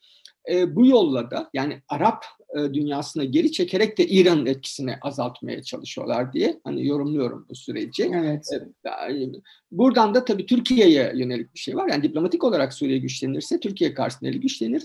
e, 0.49 0.75
bu 0.75 0.85
yolla 0.85 1.31
da 1.31 1.49
yani 1.53 1.81
Arap 1.89 2.25
e, 2.55 2.73
dünyasına 2.73 3.23
geri 3.23 3.51
çekerek 3.51 3.97
de 3.97 4.07
İran'ın 4.07 4.45
etkisini 4.45 4.95
azaltmaya 5.01 5.63
çalışıyorlar 5.63 6.33
diye 6.33 6.59
hani 6.63 6.87
yorumluyorum 6.87 7.45
bu 7.49 7.55
süreci. 7.55 8.11
Evet. 8.13 8.47
E, 8.53 9.31
buradan 9.71 10.13
da 10.13 10.25
tabii 10.25 10.45
Türkiye'ye 10.45 11.11
yönelik 11.15 11.53
bir 11.53 11.59
şey 11.59 11.75
var. 11.75 11.89
Yani 11.89 12.03
diplomatik 12.03 12.43
olarak 12.43 12.73
Suriye 12.73 12.97
güçlenirse 12.97 13.59
Türkiye 13.59 13.93
karşısında 13.93 14.29
eli 14.29 14.39
güçlenir. 14.39 14.83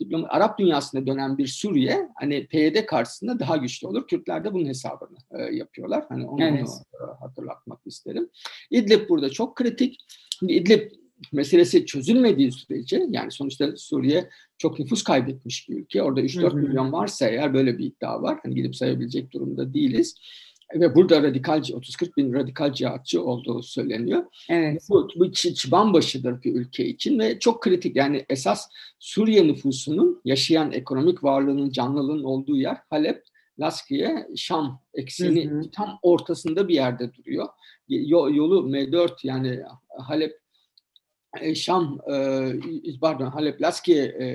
Diploma, 0.00 0.28
Arap 0.28 0.58
dünyasına 0.58 1.06
dönen 1.06 1.38
bir 1.38 1.46
Suriye 1.46 2.08
hani 2.20 2.46
PYD 2.46 2.86
karşısında 2.86 3.38
daha 3.38 3.56
güçlü 3.56 3.86
olur. 3.86 4.06
Kürtler 4.06 4.44
de 4.44 4.52
bunun 4.52 4.66
hesabını 4.66 5.18
e, 5.30 5.42
yapıyorlar. 5.42 6.04
Hani 6.08 6.26
onu, 6.26 6.44
evet. 6.44 6.68
onu 6.68 7.10
e, 7.10 7.14
hatırlatmak 7.20 7.80
isterim. 7.86 8.28
İdlib 8.70 9.08
burada 9.08 9.30
çok 9.30 9.56
kritik. 9.56 9.96
İdlib 10.42 10.90
meselesi 11.32 11.86
çözülmediği 11.86 12.52
sürece 12.52 13.06
yani 13.10 13.30
sonuçta 13.30 13.76
Suriye 13.76 14.28
çok 14.58 14.78
nüfus 14.78 15.02
kaybetmiş 15.02 15.68
bir 15.68 15.76
ülke. 15.76 16.02
Orada 16.02 16.20
3-4 16.20 16.54
milyon 16.54 16.92
varsa 16.92 17.28
eğer 17.28 17.54
böyle 17.54 17.78
bir 17.78 17.84
iddia 17.84 18.22
var. 18.22 18.38
Hani 18.42 18.54
gidip 18.54 18.76
sayabilecek 18.76 19.32
durumda 19.32 19.74
değiliz. 19.74 20.14
Ve 20.74 20.94
burada 20.94 21.22
radikal 21.22 21.58
30-40 21.58 22.16
bin 22.16 22.32
radikal 22.32 22.72
cihatçı 22.72 23.24
olduğu 23.24 23.62
söyleniyor. 23.62 24.24
Evet. 24.50 24.86
Bu, 24.90 25.08
bu 25.16 25.32
çıban 25.32 25.92
başıdır 25.92 26.42
bir 26.42 26.54
ülke 26.54 26.86
için 26.86 27.18
ve 27.18 27.38
çok 27.38 27.62
kritik. 27.62 27.96
Yani 27.96 28.24
esas 28.28 28.68
Suriye 28.98 29.46
nüfusunun 29.46 30.20
yaşayan 30.24 30.72
ekonomik 30.72 31.24
varlığının, 31.24 31.70
canlılığının 31.70 32.24
olduğu 32.24 32.56
yer 32.56 32.76
Halep, 32.90 33.24
Laskiye, 33.60 34.28
Şam 34.36 34.80
ekseni 34.94 35.70
tam 35.70 35.98
ortasında 36.02 36.68
bir 36.68 36.74
yerde 36.74 37.14
duruyor. 37.14 37.48
Yolu 37.88 38.70
M4 38.70 39.10
yani 39.22 39.60
Halep 39.98 40.41
Şam, 41.54 41.98
e, 42.12 42.98
pardon 43.00 43.26
Halep 43.26 43.62
Laskiye 43.62 44.04
e, 44.04 44.26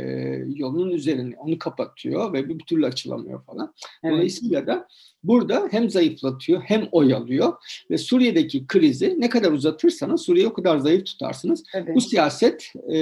yolunun 0.56 0.92
üzerine 0.92 1.36
onu 1.38 1.60
kapatıyor 1.60 2.34
ve 2.34 2.50
bir 2.50 2.60
türlü 2.60 2.86
açılamıyor 2.86 3.44
falan. 3.44 3.74
Evet. 4.04 4.14
Dolayısıyla 4.14 4.68
da 4.68 4.88
burada 5.24 5.68
hem 5.72 5.90
zayıflatıyor 5.90 6.62
hem 6.62 6.88
oyalıyor 6.92 7.54
ve 7.92 7.98
Suriye'deki 7.98 8.68
krizi 8.68 9.16
ne 9.20 9.30
kadar 9.30 9.52
uzatırsanız 9.52 10.22
Suriye'yi 10.22 10.50
o 10.50 10.54
kadar 10.54 10.78
zayıf 10.78 11.06
tutarsınız. 11.06 11.64
Evet. 11.74 11.96
Bu 11.96 12.02
siyaset 12.02 12.74
e, 12.90 12.98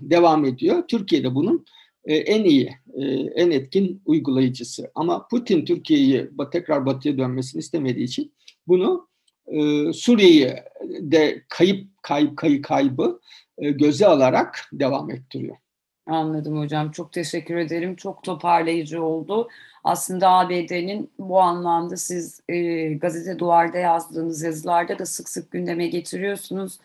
devam 0.00 0.44
ediyor. 0.44 0.82
Türkiye'de 0.88 1.34
bunun 1.34 1.64
e, 2.04 2.16
en 2.16 2.44
iyi, 2.44 2.70
e, 2.94 3.04
en 3.34 3.50
etkin 3.50 4.02
uygulayıcısı. 4.06 4.90
Ama 4.94 5.28
Putin 5.28 5.64
Türkiye'yi 5.64 6.30
tekrar 6.52 6.86
batıya 6.86 7.18
dönmesini 7.18 7.60
istemediği 7.60 8.04
için 8.04 8.32
bunu 8.68 9.08
e, 9.46 9.92
Suriye'yi 9.92 10.54
de 11.00 11.42
kayıp 11.48 12.02
kayıp 12.02 12.36
kayıp 12.36 12.64
kaybı 12.64 13.20
e, 13.58 13.70
göze 13.70 14.06
alarak 14.06 14.68
devam 14.72 15.10
ettiriyor. 15.10 15.56
Anladım 16.06 16.58
hocam. 16.58 16.90
Çok 16.90 17.12
teşekkür 17.12 17.56
ederim. 17.56 17.96
Çok 17.96 18.22
toparlayıcı 18.22 19.02
oldu. 19.02 19.48
Aslında 19.84 20.30
ABD'nin 20.30 21.10
bu 21.18 21.40
anlamda 21.40 21.96
siz 21.96 22.40
e, 22.48 22.84
gazete 22.94 23.38
duvarda 23.38 23.78
yazdığınız 23.78 24.42
yazılarda 24.42 24.98
da 24.98 25.06
sık 25.06 25.28
sık 25.28 25.50
gündeme 25.50 25.86
getiriyorsunuz. 25.86 26.78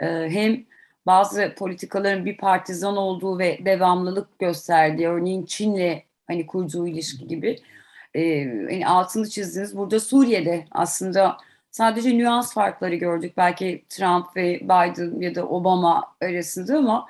E, 0.00 0.06
hem 0.06 0.64
bazı 1.06 1.54
politikaların 1.58 2.24
bir 2.24 2.36
partizan 2.36 2.96
olduğu 2.96 3.38
ve 3.38 3.58
devamlılık 3.64 4.38
gösterdiği, 4.38 5.08
örneğin 5.08 5.44
Çin'le 5.46 6.02
hani 6.26 6.46
kurduğu 6.46 6.86
ilişki 6.86 7.28
gibi 7.28 7.58
e, 8.14 8.20
yani 8.22 8.86
altını 8.88 9.28
çizdiniz. 9.28 9.76
Burada 9.76 10.00
Suriye'de 10.00 10.64
aslında 10.70 11.36
Sadece 11.72 12.18
nüans 12.18 12.54
farkları 12.54 12.94
gördük 12.94 13.32
belki 13.36 13.84
Trump 13.88 14.36
ve 14.36 14.60
Biden 14.60 15.20
ya 15.20 15.34
da 15.34 15.48
Obama 15.48 16.14
arasında 16.20 16.78
ama 16.78 17.06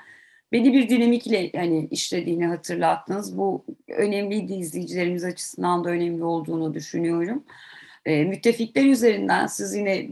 beni 0.53 0.73
bir 0.73 0.89
dinamikle 0.89 1.53
hani 1.53 1.89
işlediğini 1.91 2.47
hatırlattınız. 2.47 3.39
Bu 3.39 3.65
önemliydi 3.89 4.55
izleyicilerimiz 4.55 5.25
açısından 5.25 5.85
da 5.85 5.91
önemli 5.91 6.25
olduğunu 6.25 6.75
düşünüyorum. 6.75 7.45
E, 8.07 8.25
müttefikler 8.25 8.85
üzerinden 8.85 9.47
siz 9.47 9.75
yine 9.75 10.09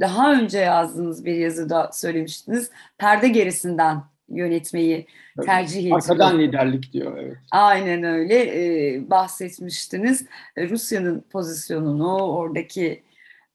daha 0.00 0.32
önce 0.32 0.58
yazdığınız 0.58 1.24
bir 1.24 1.34
yazıda 1.34 1.90
söylemiştiniz. 1.92 2.70
Perde 2.98 3.28
gerisinden 3.28 4.02
yönetmeyi 4.28 5.06
tercih 5.44 5.80
ediyor. 5.80 5.96
Arkadan 5.96 6.38
liderlik 6.38 6.92
diyor. 6.92 7.18
Evet. 7.18 7.36
Aynen 7.50 8.02
öyle 8.02 8.34
ee, 8.36 9.10
bahsetmiştiniz. 9.10 10.26
Rusya'nın 10.58 11.24
pozisyonunu, 11.30 12.22
oradaki 12.22 13.02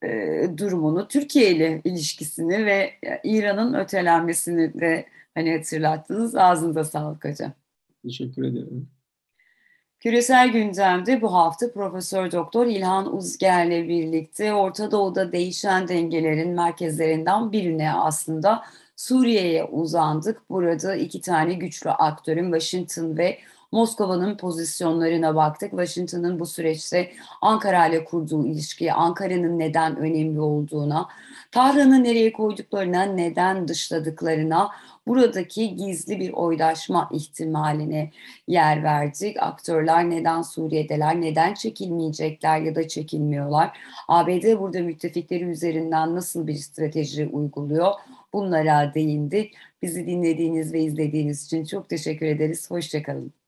e, 0.03 0.49
durumunu, 0.57 1.07
Türkiye 1.07 1.51
ile 1.51 1.81
ilişkisini 1.83 2.65
ve 2.65 2.93
İran'ın 3.23 3.73
ötelenmesini 3.73 4.73
de 4.73 5.05
hani 5.35 5.57
hatırlattınız. 5.57 6.35
Ağzınıza 6.35 6.83
sağlık 6.83 7.25
hocam. 7.25 7.51
Teşekkür 8.03 8.43
ederim. 8.43 8.89
Küresel 9.99 10.49
gündemde 10.49 11.21
bu 11.21 11.33
hafta 11.33 11.71
Profesör 11.71 12.31
Doktor 12.31 12.65
İlhan 12.65 13.15
Uzger'le 13.15 13.87
birlikte 13.87 14.53
Orta 14.53 14.91
Doğu'da 14.91 15.31
değişen 15.31 15.87
dengelerin 15.87 16.49
merkezlerinden 16.49 17.51
birine 17.51 17.93
aslında 17.93 18.63
Suriye'ye 18.95 19.63
uzandık. 19.63 20.49
Burada 20.49 20.95
iki 20.95 21.21
tane 21.21 21.53
güçlü 21.53 21.89
aktörün 21.89 22.51
Washington 22.51 23.17
ve 23.17 23.39
Moskova'nın 23.73 24.37
pozisyonlarına 24.37 25.35
baktık. 25.35 25.69
Washington'ın 25.69 26.39
bu 26.39 26.45
süreçte 26.45 27.11
Ankara 27.41 27.87
ile 27.87 28.05
kurduğu 28.05 28.45
ilişkiye, 28.47 28.93
Ankara'nın 28.93 29.59
neden 29.59 29.97
önemli 29.97 30.39
olduğuna, 30.39 31.07
Tahran'ı 31.51 32.03
nereye 32.03 32.33
koyduklarına, 32.33 33.01
neden 33.03 33.67
dışladıklarına, 33.67 34.71
buradaki 35.07 35.75
gizli 35.75 36.19
bir 36.19 36.33
oydaşma 36.33 37.09
ihtimaline 37.13 38.11
yer 38.47 38.83
verdik. 38.83 39.37
Aktörler 39.39 40.09
neden 40.09 40.41
Suriye'deler, 40.41 41.21
neden 41.21 41.53
çekilmeyecekler 41.53 42.59
ya 42.61 42.75
da 42.75 42.87
çekilmiyorlar? 42.87 43.77
ABD 44.07 44.59
burada 44.59 44.79
müttefikleri 44.79 45.43
üzerinden 45.43 46.15
nasıl 46.15 46.47
bir 46.47 46.55
strateji 46.55 47.27
uyguluyor? 47.27 47.91
Bunlara 48.33 48.93
değindik. 48.93 49.53
Bizi 49.81 50.07
dinlediğiniz 50.07 50.73
ve 50.73 50.81
izlediğiniz 50.81 51.45
için 51.45 51.65
çok 51.65 51.89
teşekkür 51.89 52.25
ederiz. 52.25 52.71
Hoşçakalın. 52.71 53.42